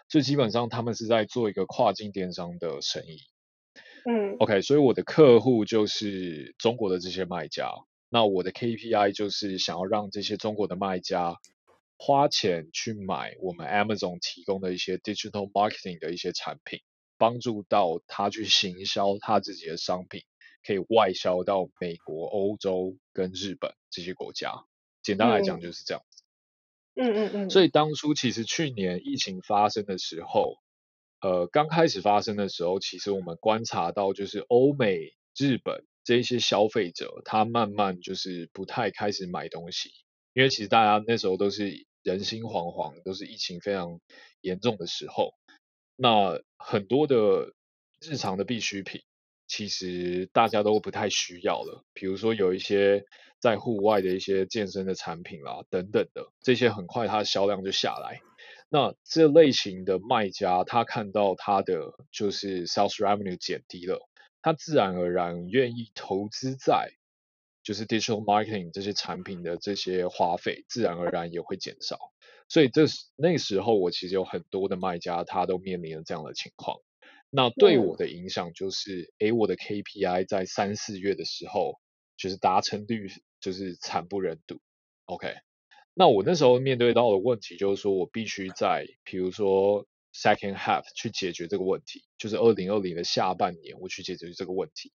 [0.09, 3.20] 所以基本上他们是在做一个跨境电商的生意。
[4.05, 7.70] 嗯，OK，所以我的客户就是中国的这些卖家，
[8.09, 11.37] 那我的 KPI 就是想要让这些中国的卖家
[11.98, 16.81] 花钱去买我们 Amazon 提供的一些 digital marketing 的一些产品，
[17.16, 20.22] 帮助到他去行销他自己的商品。
[20.66, 24.64] 可以外销到美国、欧洲跟日本这些国家，
[25.02, 26.24] 简单来讲就是这样子。
[26.94, 27.50] 嗯嗯嗯。
[27.50, 30.57] 所以当初其实去年疫情发生的时候，
[31.20, 39.90] 呃，刚开始发生的时候，其实我们观察到就是欧美、日本这一些消费者，他慢慢就是不太开始买东西，
[40.33, 44.00] 因为其实大家那时候都是人心惶惶，都是疫情非常
[44.40, 45.35] 严重的时候，
[45.96, 47.52] 那很多的
[48.00, 49.02] 日常的必需品。
[49.46, 53.04] 其实大家都不太需要了，比如说有一些
[53.40, 58.20] 在户外的一些健身的产品啦，等等的，这些很快它的销量就下来。
[58.68, 64.00] 那这类型的卖家，他看到他的就是 sales revenue 减低了，
[64.42, 66.90] 他自然而然愿意投资在
[67.62, 71.96] 就是 digital marketing 这些产品的这些花费，自然而然也会减少。
[72.48, 76.78] 所以这那时候我其实有很多的卖家，他都面临了这样的情况。
[77.30, 81.74] 那对我的影响就是，诶、嗯，我的 KPI 在三四月的时候，
[82.16, 83.08] 就是达成率
[83.40, 84.60] 就是惨不忍睹。
[85.06, 85.34] OK，
[85.94, 94.92] 那我那时候面对到的问题就是说，我必须在，比如说 second half 去解决这个问题，就是二零二零的下半年，我去解决这个问题。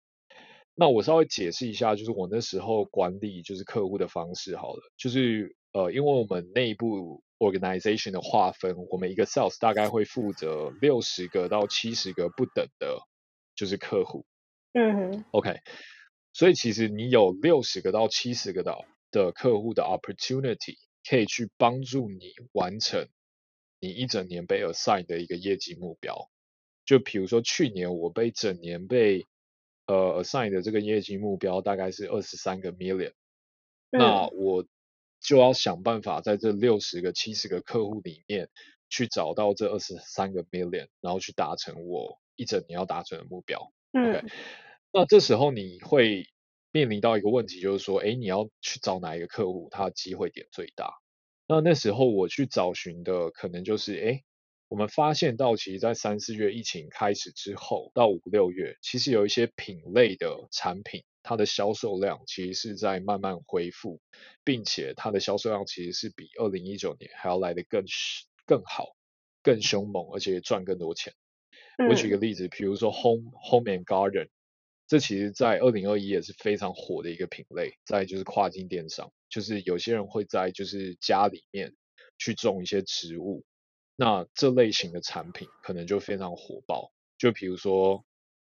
[0.75, 12.99] 那我稍微解释一下，就是我那时候管理就是客户的方式好了，就是呃，因为我们内部 organization 的划分，我们一个 sales 大概会负责六十个到七十个不等的，
[13.55, 14.25] 就是客户。
[14.73, 15.61] 嗯哼，OK，
[16.33, 18.77] 所以其实你有六十个到七十个的
[19.11, 20.77] 的客户的 opportunity，
[21.09, 23.09] 可以去帮助你完成
[23.81, 26.31] 你一整年被 assign 的一个业绩目标。
[26.85, 29.27] 就比如说去年我被整年被
[29.87, 33.13] 呃，assign 的这个业绩目标大概是二十三个 million，
[33.91, 34.65] 嗯，那我
[35.21, 38.49] 就要想办法在这六十个、七十个客户里面
[38.89, 43.73] 去找到这二十三个 million，然后去达成我一整年要达成的目标。
[43.93, 44.27] 嗯，OK，
[44.93, 46.27] 那这时候你会
[46.73, 50.95] 面临到一个问题，就是说，哎，你要去找哪一个客户，他的机会点最大？
[51.47, 54.23] 那那时候我去找寻的可能就是，哎。
[54.71, 64.01] 我们发现到，其实，在三四月疫情开始之后，到五六月，其实有一些品类的产品，它的销售量其实是在慢慢恢复，
[64.45, 67.85] 并且它的销售量其实是比二零一九年还要来得更
[68.47, 68.97] 更好、
[69.43, 71.13] 更凶猛，而且赚更多钱。
[71.89, 74.29] 我举个例子，比如说 Home Home and Garden，
[74.87, 81.75] 这其实在二零二一也是非常火的一个品类，再就是跨境电商，就是有些人会在就是家里面
[82.19, 83.45] 去种一些植物。
[83.95, 88.05] 那这类型的产品可能就非常火爆，就比如说，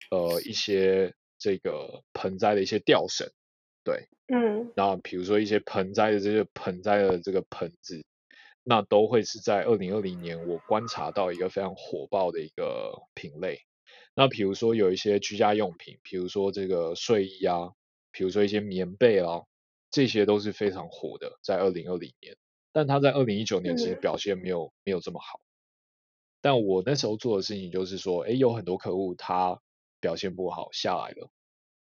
[0.10, 3.27] 呃，一些这个盆栽的一些吊绳，
[3.84, 8.06] 对，嗯，那比如说一些盆栽的这些盆栽的这个盆子，
[8.63, 13.62] 那都会是在二零二零年我观察到一个非常火爆的一个品类。
[14.13, 17.71] 那比如说有一些居家用品，比如说这个睡衣啊，
[18.12, 19.41] 比如说一些棉被啊，
[19.89, 22.38] 这些都是非常火的，在二零二零年。
[22.71, 25.41] 但它在二零一九年其实表现没有、嗯、没有这么好，
[26.39, 29.60] 但我那时候做的事情就是说，哎，有很多客户他
[30.01, 31.29] 表现不好下来了，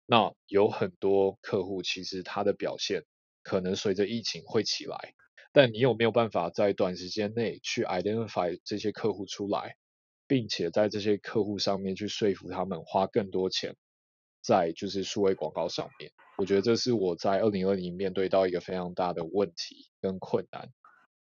[0.06, 3.06] 那有很多客户其实他的表现
[3.44, 5.14] 可能随着疫情会起来，
[5.54, 9.76] 但你有没有办法在短时间内去 identify 这些客户出来，
[10.28, 13.76] 并且在这些客户上面去说服他们花更多钱
[14.42, 16.12] 在就是数位广告上面？
[16.38, 20.70] 我觉得这是我在二零二零面对到一个非常大的问题跟困难，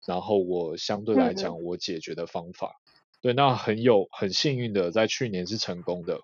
[0.05, 6.19] 然后我相对来讲我解决的方法，嗯、对，那很有很幸运的在去年是成功的，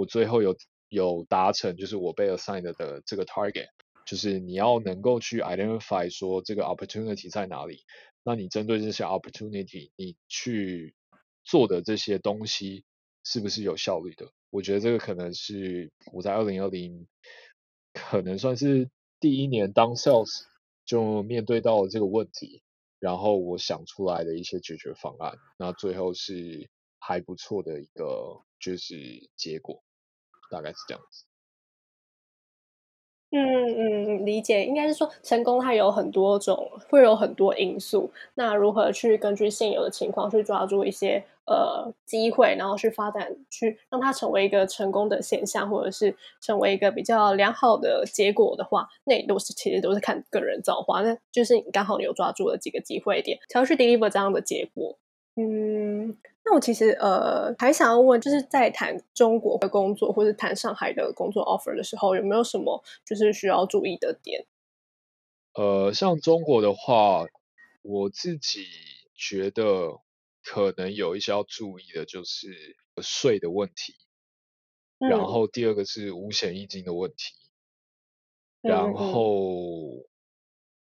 [0.00, 0.56] 我最后有
[0.88, 3.68] 有达成就是我被 assigned 的这个 target，
[4.06, 7.84] 就是你要能够去 identify 说这个 opportunity 在哪里，
[8.24, 10.94] 那你针对这些 opportunity 你去
[11.44, 12.84] 做的这些东西
[13.24, 14.30] 是不是有效率的？
[14.50, 17.06] 我觉得这个可能是我在二零二零。
[17.92, 20.44] 可能算是第一年当 sales
[20.84, 22.62] 就面对到了这个问题，
[23.00, 29.82] 然后我想出来的一些解决方案，那最后是还不错的一个就是结果，
[30.50, 31.22] 大概是这样子。
[33.32, 33.38] 嗯
[34.18, 38.10] 嗯，理解，应该是说成功它有很多种，会有很多因素。
[38.34, 51.00] 那如何去根据现有的情况去抓住一些呃机会，然后去发展，去让它成为一个成功的现象，或者是成为一个比较良好的结果的话，那都是其实都是看个人造化。
[51.02, 54.98] 那就是你刚好有抓住了几个机会点，才会去 deliver 这样的结果。
[55.36, 56.16] 嗯。
[56.44, 64.46] 那我其实呃还想要问，就是在谈中国的工作或者谈上海的工作 offer 的时候，有没有什么就是需要注意的点？
[65.52, 67.26] 呃，像中国的话，
[67.82, 68.64] 我自己
[69.14, 70.00] 觉得
[70.42, 73.94] 可能有一些要注意的，就是税的问题，
[74.98, 77.34] 嗯，然后第二个是五险一金的问题，
[78.62, 80.06] 嗯，然后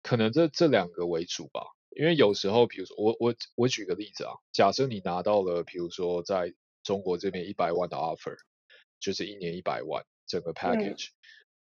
[0.03, 1.74] 可能这这两个为主吧。
[1.95, 6.53] 因为有时候，比如说我我我举个例子啊，假设你拿到了，比如说在
[6.83, 8.35] 中国这边一百万的 offer，
[8.99, 11.11] 就是一年一百万整个 package，嗯，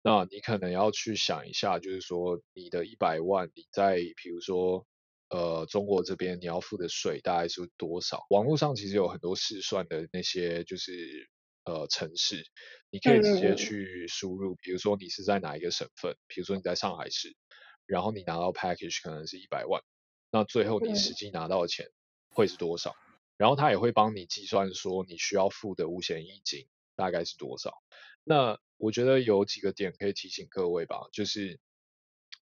[0.03, 4.85] 那你可能要去想一下，就是说你的一百万你在比如说
[5.31, 8.27] 呃中国这边你要付的税大概是多少？
[8.31, 11.31] 网络上其实有很多试算的那些就是
[11.65, 12.45] 呃城市，
[12.91, 17.35] 你可以直接去输入，比如说你是在哪一个省份，比如说你在上海市，
[17.87, 19.81] 然后你拿到 package 可能是一百万。
[20.35, 21.87] 那最后你实际拿到的钱
[22.31, 22.91] 会是多少？
[22.91, 26.67] 嗯、然后他也会帮你计算说你需要付的五险一金
[26.97, 27.73] 大概是多少。
[28.25, 31.61] 那我觉得有几个点可以提醒各位吧，就是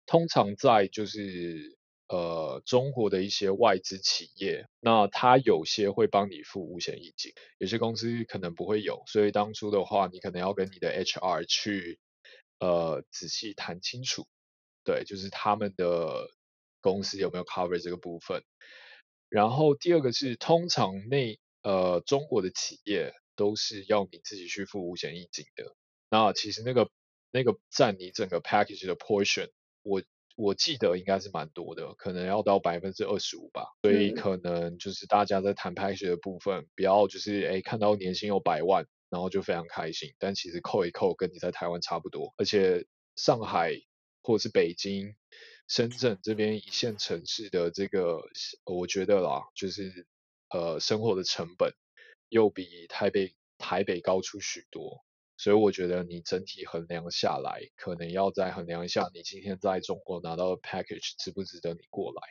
[0.06, 1.76] 通常在就是
[2.08, 12.00] 呃中国的一些外资企业，那他有些会帮你付五险一金，有些公司可能不会有，所以当初的话你可能要跟你的 HR 去
[12.60, 14.26] 呃仔细谈清楚，
[14.84, 16.30] 对，就是他们的。
[16.84, 18.42] 公司有没有 cover 这个部分？
[19.30, 25.74] 然后第二个是，通常内呃中国的企业都是要你自己去付五险一金的。
[26.10, 26.90] 那其实那个
[27.32, 29.48] 那个占你整个 package 的 portion，
[29.82, 30.02] 我
[30.36, 33.64] 我记得应该是蛮多的，可能要到百分之二十五吧。
[33.82, 43.72] 所以可能就是大家在谈 package 的部分，不要就是哎看到年薪有百万，然后就非常开心，但其实扣一扣跟你在台湾差不多，而且上海
[44.24, 45.14] 或者是北京、
[45.68, 48.22] 深圳这边一线城市的这个，
[48.64, 50.08] 我觉得啦，就是
[50.48, 51.72] 呃生活的成本
[52.28, 55.04] 又比台北台北高出许多。
[55.36, 62.22] 所以我觉得你整体衡量下来，可能要再衡量一下，你今天在中国拿到的 package 值不值得你过来。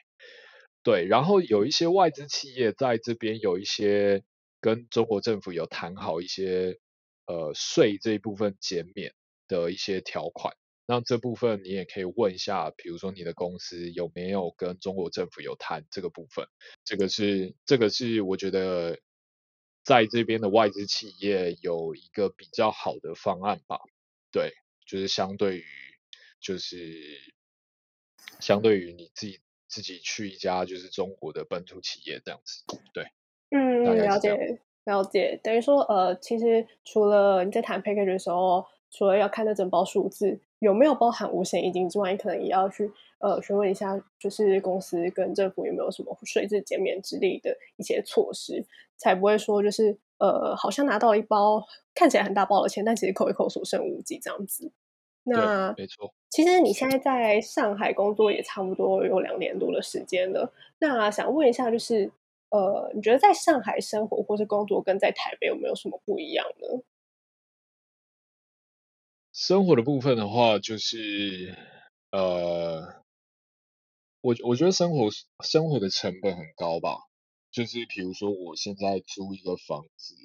[0.83, 4.23] 对，然后有一些外资企业在这边有一些
[4.61, 6.79] 跟中国政府有谈好一些
[7.25, 9.13] 呃税这一部分减免
[9.49, 10.55] 的一些条款，
[10.85, 16.47] 那这部分你也可以问一下，比如说你的公司有没有跟中国政府有谈这个部分，
[16.83, 18.99] 这个是这个是我觉得。
[19.85, 23.81] 在这边的外资企业有一个比较好的方案吧，
[24.31, 24.53] 对，
[24.87, 25.65] 就是相对于，
[26.39, 27.19] 就是
[28.39, 32.63] 相对于你自己自己去一家就是中国的本土企业这样子，
[32.93, 33.05] 对，
[33.49, 34.37] 嗯，了解
[34.85, 42.89] 了解，等于说呃，其实除了你在谈 package 的时候，除了要看那整包数字有没有包含五险一金之外，你可能也要去
[43.19, 48.65] 呃询问一下，就是公司跟政府有没有什么税制减免之类的一些措施。
[48.95, 51.61] 才不会说就是呃，好像拿到一包
[51.93, 54.71] 看起来很大包的钱，但其实扣一扣所剩无几这样子。
[55.23, 56.13] 那没错。
[56.29, 60.53] 其实你现在在上海工作也差不多有两年多的时间了。
[60.79, 62.09] 那想问一下，就是
[62.49, 66.81] 呃，你觉得在上海生活或是工作跟在台北有没有什么不一样呢？
[69.45, 71.53] 生活的部分的话，就是
[72.11, 73.03] 呃，
[74.21, 75.09] 我我觉得生活
[75.43, 76.95] 生活的成本很高吧。
[77.51, 80.15] 就是比如说，我现在租一个房子，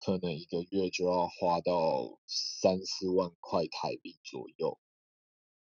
[0.00, 4.78] 可能一个月就要花到三四万块台币左右。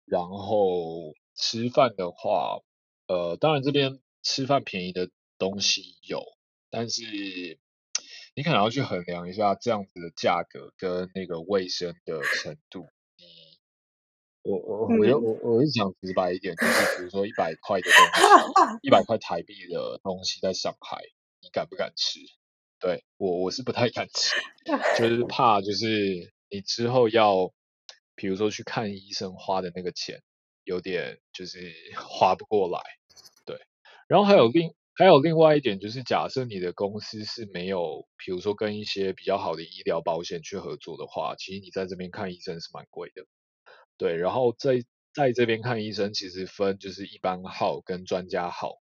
[0.05, 2.63] 然后吃饭的话，
[3.07, 5.09] 呃，当然这边吃饭便宜的
[5.39, 6.25] 东西有，
[6.69, 7.61] 但是
[8.37, 12.87] 你可能要去衡量一下这样子的价格跟那个卫生的程度。
[13.17, 13.25] 你
[14.43, 21.03] 我我我又我我是讲直白一点，就是比如说一百块的东西，一百块台币的东西在上海，
[21.41, 22.21] 你敢不敢吃？
[22.79, 24.37] 对，我我是不太敢吃，
[24.99, 27.55] 就是 怕就是你之后要，
[28.15, 30.23] 比如说去看医生花的那个钱，
[30.63, 32.83] 有点就是 花不过来。
[33.47, 33.59] 对，
[34.09, 43.27] 然后还有另还有另外一点就是，假设你的公司是没有，比如说跟一些比较好的医疗保险去合作的话，其实你在这边看医生是蛮贵的。
[43.99, 44.83] 对，然后在
[45.13, 48.77] 在这边看医生，其实分就是一般号跟专家号。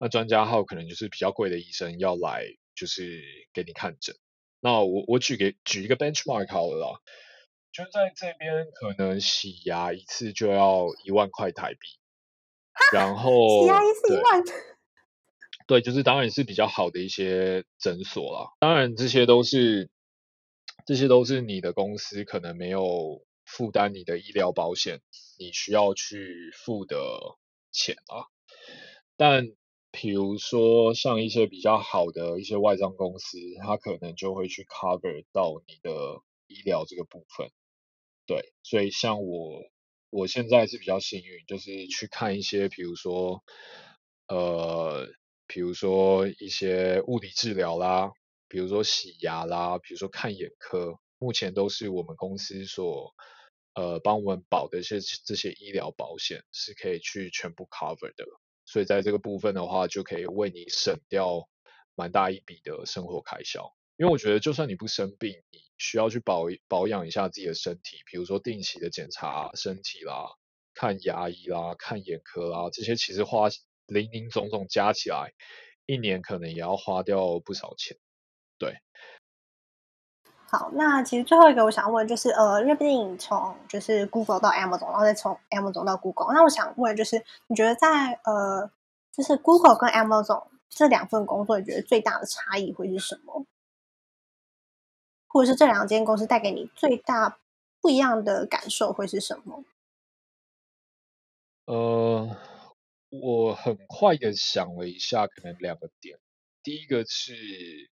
[0.00, 4.16] 那专家号可能就是比较贵的医生要来，就是给你看诊。
[4.60, 7.00] 那我我举给举一个 benchmark 好了啦，
[7.72, 11.78] 就在这边可能洗牙一次就要一万块台币。
[12.92, 14.42] 然后洗牙一次一万？
[15.70, 18.50] 对，就是当然是比较好的一些诊所啦。
[18.58, 19.88] 当然这些都是
[20.84, 23.24] 这些都是你的公司可能没有。
[23.46, 25.00] 负担你的医疗保险，
[25.36, 26.96] 你需要去付的
[27.72, 28.30] 钱啊。
[29.16, 29.48] 但
[29.90, 37.50] 比如说像一些比较好的一些外商公司，它可能就会去 cover 到你的医疗这个部分。
[38.24, 39.64] 对，所以像我，
[40.10, 43.42] 我现在是比较幸运，就是去看一些，比如说，
[44.28, 45.08] 呃，
[45.50, 48.12] 比如说一些物理治疗啦，
[48.46, 53.12] 比如说洗牙啦，比如说看眼科，目前都是我们公司所。
[53.72, 58.26] 呃，帮我们保的一些这些医疗保险是可以去全部 cover 的，
[58.66, 61.48] 所以在这个部分的话，就可以为你省掉
[61.94, 63.72] 蛮大一笔的生活开销。
[63.96, 70.26] 因为我觉得，就算你不生病，你需要去保保养一下自己的身体，比如说定期的检查身体啦、
[70.74, 73.48] 看牙医啦、看眼科啦，这些其实花
[73.90, 75.32] 林林总总加起来，
[75.86, 77.96] 一年可能也要花掉不少钱，
[78.58, 78.80] 对。
[80.48, 88.70] 好，那其实最后一个我想问就是，呃，因为毕竟从就是 Google 到 Amazon，然后再从 Amazon 到 Google，那我想问就是，你觉得在呃，
[89.12, 93.46] 就是 Google 跟 Amazon 这两份工作，你觉得最大的差异会是什么？
[95.28, 97.38] 或者是这两间公司带给你最大
[97.80, 99.62] 不一样的感受会是什么？
[101.66, 102.36] 呃，
[103.10, 106.18] 我很快的想了一下，可能两个点，
[106.62, 107.34] 第一个是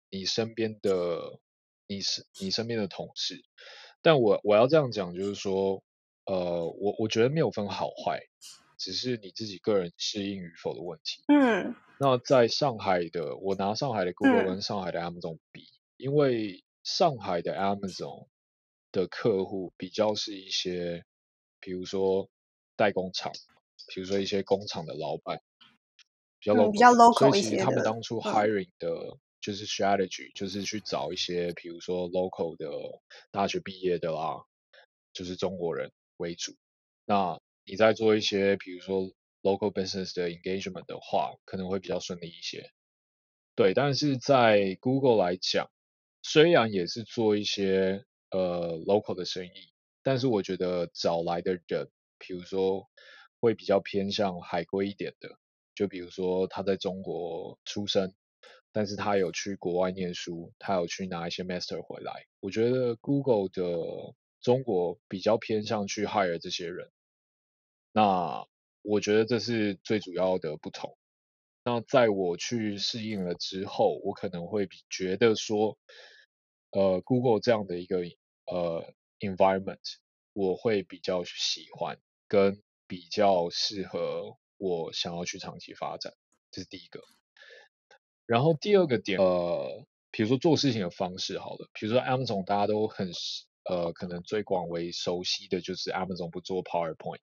[0.09, 1.39] 你身边的。
[1.87, 3.43] 你是你身边的同事，
[4.01, 5.83] 但我我要这样讲，就是说，
[6.23, 8.21] 呃，我我觉得没有分好坏，
[8.77, 11.21] 只是你自己个人适应与否的问题。
[11.27, 18.27] 嗯，那在上海的，我拿上海的 Google 跟上海的 Amazon 比，嗯，因为上海的 Amazon
[18.93, 21.03] 的客户比较是一些，
[21.59, 22.29] 比如说
[22.77, 23.33] 代工厂，
[23.87, 25.41] 比如说一些工厂的老板，
[26.39, 27.49] 比较 local，、嗯、比较 local 一些。
[27.49, 32.69] 所以他们当初 hiring 的就是 strategy，、嗯、就是去找一些，比如说 local 的
[33.31, 34.43] 大学毕业的啦，
[35.13, 36.55] 就是中国人为主。
[37.05, 39.11] 那你在做一些，比如说
[39.41, 42.71] local business 的 engagement 的话，可能会比较顺利一些。
[43.55, 45.69] 对，但是在 Google 来讲，
[46.21, 49.73] 虽然也是做一些呃 local 的生意，
[50.03, 52.87] 但是我觉得找来的人，比如说
[53.41, 55.37] 会比较偏向海归一点的，
[55.75, 58.13] 就比如说他在中国出生，
[58.71, 62.25] 但是他有去国外念书，他有去拿一些 master 回来。
[62.39, 66.91] 我觉得 Google 的中国比较偏向去 hire 这些人，
[67.91, 68.45] 那
[68.83, 70.95] 我觉得这是最主要的不同。
[71.63, 75.77] 那在我去适应了之后，我可能会觉得说，
[76.71, 77.99] 呃，Google 这样的一个
[78.45, 79.97] 呃 environment，
[80.33, 86.11] 我会比较喜欢，跟比较适合我想要去长期发展，
[86.51, 87.01] 这是第一个。
[88.25, 93.09] 然后第二个点，呃，比如说做事情的方式，好了，比如说 Amazon 大家都很
[93.63, 97.21] 呃，可能最广为熟悉的就是 Amazon 不做 PowerPoint，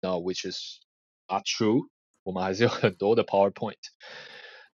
[0.00, 0.80] 那 which is
[1.28, 1.90] not true。
[2.22, 3.76] 我们还是有很多的 PowerPoint，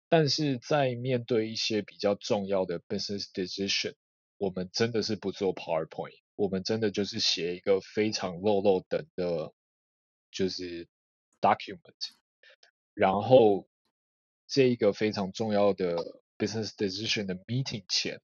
[0.09, 3.95] 但是在面对一些比较重要的 business decision，
[4.39, 9.53] 我们真的是不做 PowerPoint，我们真的就是写一个非常落落等的，
[10.37, 10.87] 就是
[11.41, 11.95] document，
[12.93, 13.66] 然后
[14.47, 15.97] 这一个非常重要的
[16.37, 18.20] business decision 的 meeting 前，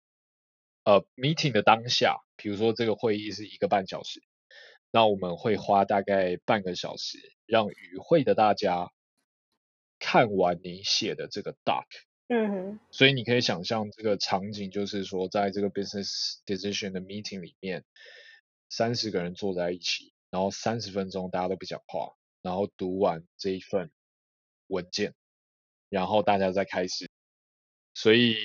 [0.83, 4.23] 呃，meeting 的当下，比如说这个会议是一个半小时，
[4.91, 8.91] 那我们会花大概半个小时，让与会的大家。
[10.03, 11.85] 看完你写的这个 doc，
[12.29, 17.85] 嗯哼，所以你可以想象这个场景，就是说，在这个 business decision 的 meeting 里面，
[18.71, 23.91] 三十个人坐在一起，然后三十分钟大家都不讲话，然后读完这一份
[24.69, 25.15] 文件，
[25.89, 27.11] 然后大家再开始。
[27.95, 28.37] 所以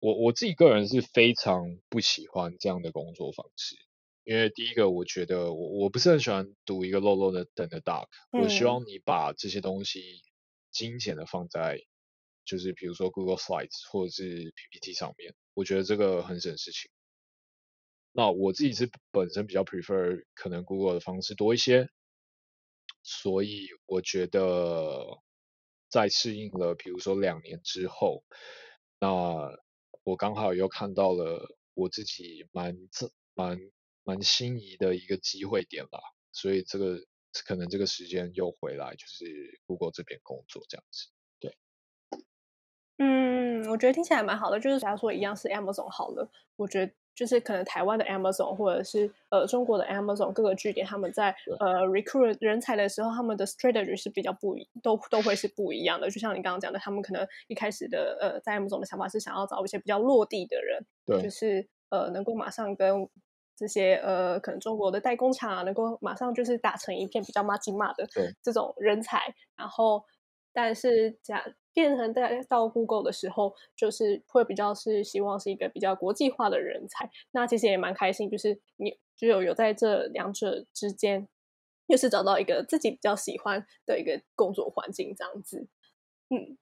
[0.00, 3.76] 我我自己个人是非常不喜欢这样的工作方式，
[4.24, 10.22] 因为第一个，我觉得我我不是很喜欢读一个落落的等的 doc，我希望你把这些东西。
[10.70, 11.80] 精简的放在，
[12.44, 16.90] 就是比如说 Google Slides 或者是 PPT 上面，我觉得这个很省事情。
[18.18, 21.88] 那我自己是本身比较 prefer 可能 Google 的方式多一些，
[23.04, 25.22] 所以我觉得
[25.88, 28.24] 在适应了，比如说两年之后，
[28.98, 29.56] 那
[30.02, 33.56] 我刚好又看到了我自己蛮自蛮
[34.02, 36.00] 蛮心仪的一个机会点吧，
[36.32, 36.98] 所以这个。
[37.44, 41.08] 可能这个时间又回来，就是 Google 这边工作这样子，
[41.38, 41.54] 对。
[42.96, 43.27] 嗯，
[43.68, 44.60] 我觉得听起来蛮好的。
[44.60, 56.10] 就是假如说一样是 Amazon 好了，我觉得就是可能台湾的 Amazon 或者是呃中国的 Amazon 各个据点，他们在呃 recruit 人才的时候，他们的 strategy 是比较不一，都都会是不一样的。
[56.10, 63.08] 就像你刚刚讲的，他们可能一开始的呃在 Amazon 的想法是想要找一些比较落地的人，对，就是呃能够马上跟。
[63.60, 68.06] 这些呃，可能中国的代工厂啊，能够马上就是打成一片比较麻吉嘛的
[68.40, 70.04] 这种人才，然后
[70.52, 71.44] 但是假
[71.78, 77.08] 变成在到 Google 的时候，就是会比较是希望是一个比较国际化的人才。
[77.30, 81.28] 那其实也蛮开心，就是你就有有在这两者之间，
[81.86, 85.68] 又是找到一个自己比较喜欢的一个工作环境这样子。
[86.30, 86.58] 嗯，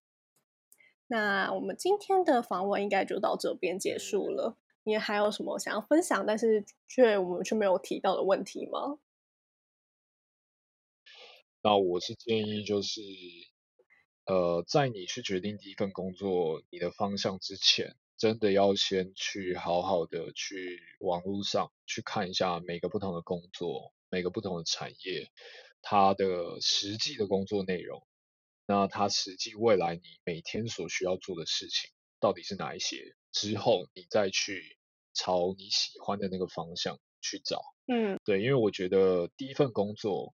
[1.06, 4.58] 那我们今天的访问应该就到这边结束了。
[4.84, 8.98] 你还有什么想要分享，但是却我们却没有提到的问题吗？
[11.62, 13.00] 那我是建议，就是
[14.26, 25.30] 呃，在你去决定第一份工作你的方向之前，真的要先去好好的去网络上去看一下每个不同的工作，每个不同的产业，
[25.80, 28.06] 它的实际的工作内容，
[28.66, 33.14] 那它实际未来你每天所需要做的事情到底是哪一些？
[33.32, 34.76] 之后你再去。
[35.18, 40.34] 朝你喜欢的那个方向去找，嗯，对，因为我觉得第一份工作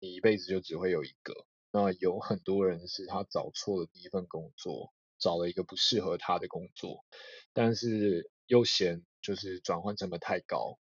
[0.00, 1.34] 你一辈子就只会有一个。
[1.70, 7.04] 那有很多人是他找错了第一份工作，找了一个不适合他的工作，
[7.52, 10.78] 但是又嫌就是转换成本太高，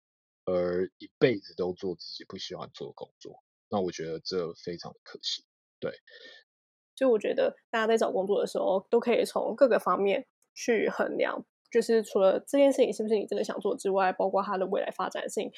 [0.45, 3.43] 而一辈子都做自己不喜欢做的工作。
[3.69, 5.43] 那我觉得这非常的可惜。
[5.79, 5.91] 对，
[6.95, 11.45] 就我觉得大家在找工作的时候，都可以从各个方面去衡量。
[11.71, 15.51] 就是除了这件事情是不是你真的想做之外，包括它的未来发展性，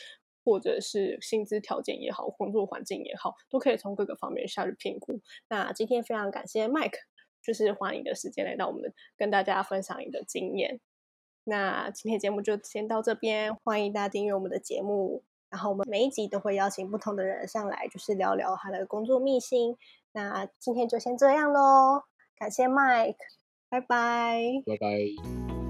[0.47, 5.19] 或者是薪资条件也好，工作环境也好，都可以从各个方面下去评估。
[5.49, 6.99] 那今天非常感谢 Mike，
[7.43, 10.79] 就是花你的时间来到我们跟大家分享你的经验。
[11.43, 15.25] 那今天节目就先到这边，欢迎大家订阅我们的节目。
[15.49, 19.75] 然后我们每一集都会邀请不同的人上来，就是聊聊他的工作秘辛。
[20.13, 22.03] 那今天就先这样喽，
[22.37, 23.17] 感谢 Mike，
[23.67, 25.66] 拜拜，拜拜。